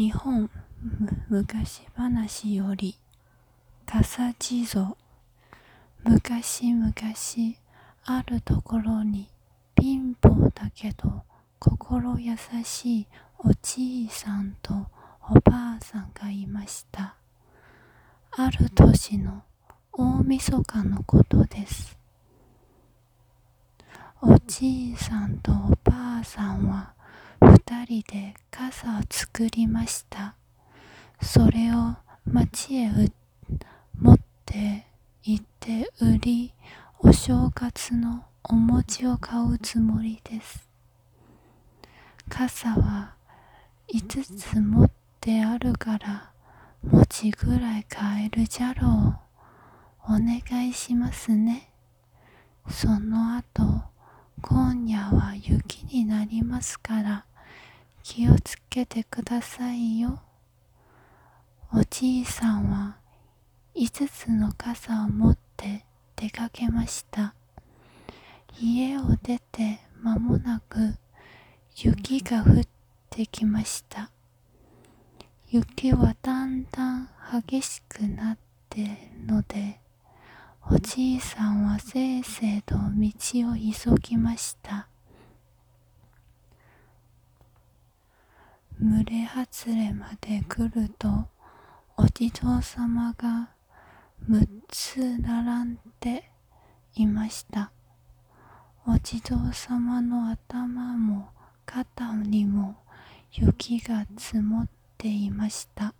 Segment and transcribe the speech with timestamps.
[0.00, 0.48] 日本
[1.28, 2.96] 昔話より
[3.84, 4.96] 笠地蔵。
[6.04, 6.90] 昔々
[8.06, 9.28] あるところに
[9.78, 11.20] 貧乏だけど
[11.58, 12.34] 心優
[12.64, 13.06] しい
[13.40, 14.72] おじいさんと
[15.28, 17.16] おばあさんがいました。
[18.30, 19.42] ある年の
[19.92, 21.98] 大晦日のことです。
[24.22, 25.54] おじいさんとお
[25.84, 26.94] ばあさんは
[27.84, 30.34] 人で傘を作りました。
[31.22, 32.90] それを町へ
[33.98, 34.86] 持って
[35.22, 36.52] 行って売り、
[37.00, 40.68] お正月のお餅を買うつもりです。
[42.28, 43.14] 傘は
[43.92, 44.90] 5つ持っ
[45.20, 46.30] てあるから
[46.82, 49.30] 餅ぐらい買えるじゃろう。
[50.04, 51.70] お願いしますね。
[52.68, 53.82] その後、
[54.40, 57.26] 今夜は雪になりますから
[58.02, 60.20] 気をつけてくださいよ。
[61.72, 62.96] おじいさんは
[63.74, 65.84] 5つの傘を持って
[66.16, 67.34] 出かけました。
[68.60, 70.96] 家を出て間もなく
[71.76, 72.64] 雪が降っ
[73.08, 74.10] てきました。
[75.48, 77.08] 雪はだんだん
[77.46, 79.80] 激しくなってので
[80.70, 84.89] おじいさんはせいせいと道を急ぎました。
[88.82, 91.28] 群れ外れまで来ると、
[91.98, 93.50] お地蔵様が
[94.26, 96.30] 6つ並んで
[96.94, 97.72] いました。
[98.86, 101.28] お地蔵様の頭も
[101.66, 102.76] 肩にも
[103.32, 105.92] 雪が積もっていました。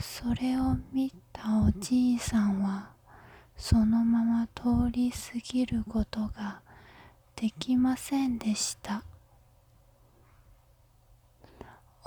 [0.00, 2.90] それを見たおじいさんは、
[3.56, 6.62] そのまま通り過ぎることが
[7.36, 9.04] できませんでした。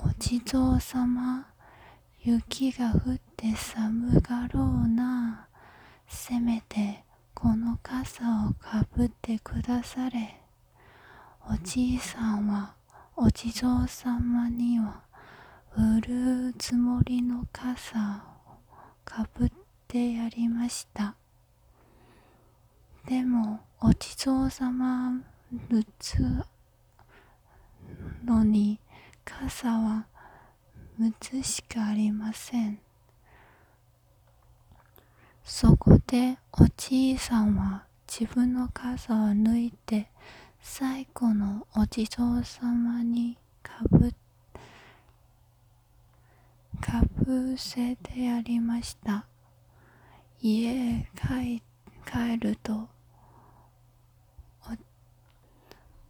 [0.06, 1.46] お地蔵様、
[2.20, 5.48] 雪が降って寒がろうな。
[6.06, 7.02] せめて
[7.32, 10.42] この傘をかぶってくだされ。
[11.50, 12.74] おじいさんは
[13.16, 15.00] お地蔵様には
[15.74, 18.52] 売るつもりの傘を
[19.06, 19.52] かぶっ
[19.88, 21.14] てやりました。
[23.06, 25.18] でもお地蔵様
[25.70, 26.18] るつ
[28.24, 28.78] のに
[29.24, 30.06] 傘は
[31.00, 32.78] 6つしかありません。
[35.42, 40.08] そこでおじいさんは自分の傘を抜いて
[40.60, 44.12] 最後のお地蔵様にかぶ
[46.80, 49.26] かぶせてやりました。
[50.40, 51.62] 家へ帰
[52.04, 52.88] 帰ると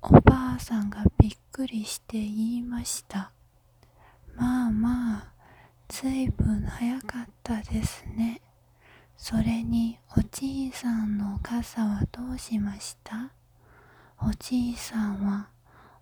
[0.03, 3.31] おばあさんがびっくりして言いました。
[4.35, 5.33] まあまあ、
[5.87, 8.41] ずいぶん早かったですね。
[9.17, 13.31] それに、おじいさんの傘はどうしました？
[14.21, 15.47] おじいさんは、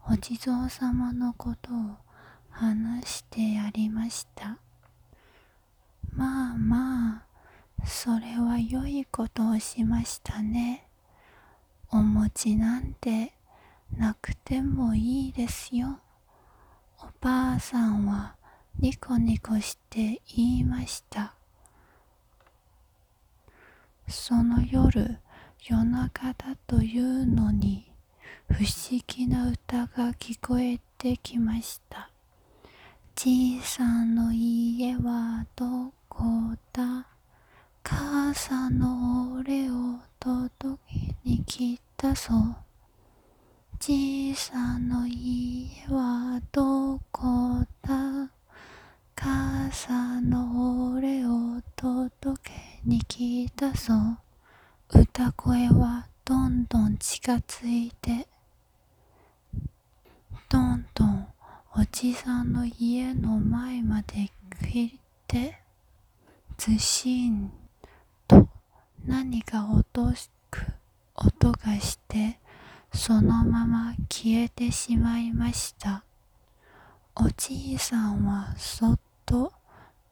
[0.08, 1.96] お地蔵様のことを
[2.48, 4.56] 話してやりました。
[6.14, 7.26] まあま
[7.82, 10.88] あ、それは良いことをしましたね。
[11.90, 13.34] お餅なんて
[13.96, 16.00] なくてもいいですよ。
[16.98, 18.36] おばあさんは
[18.78, 21.34] ニコニコして言いました。
[24.08, 25.18] その夜、
[25.66, 27.92] 夜中だというのに、
[28.48, 32.10] 不思議な歌が聞こえてきました。
[33.14, 36.24] じいさんの家はどこ
[36.72, 37.06] だ？
[37.84, 42.56] 母さんの俺を届けに来たぞ。
[43.84, 48.30] じいさんの家はどこだ
[49.16, 52.52] 母さんの俺を届け
[52.84, 53.92] に来たぞ。
[54.94, 58.28] 歌声はどんどん近づいて
[60.48, 61.26] どんどん
[61.76, 64.30] おじさんの家の前まで
[64.70, 64.96] 来
[65.26, 65.58] て
[66.56, 67.50] ずしん
[68.28, 68.48] と
[69.04, 70.12] 何か音
[70.52, 70.66] く
[71.16, 72.38] 音がして
[72.94, 76.04] そのまま消えてしまいました。
[77.14, 79.52] おじいさんはそっと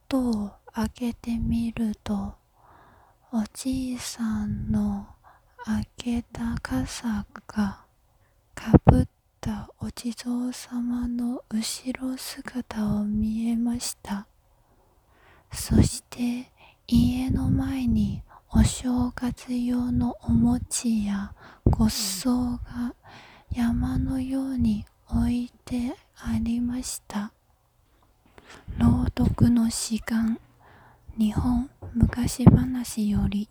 [0.09, 2.35] 戸を開けてみると、
[3.33, 5.07] おじいさんの
[5.65, 7.85] 開けた傘が
[8.55, 9.09] かぶっ
[9.41, 14.27] たお地蔵様の後ろ姿を見えました。
[15.53, 16.51] そして
[16.87, 18.23] 家の前に
[18.53, 21.33] お正月用のお餅や
[21.65, 22.35] ごっそう
[22.65, 22.95] が
[23.53, 27.33] 山のように置いてありました。
[28.79, 30.39] 朗読の時間
[31.17, 33.49] 日本昔話より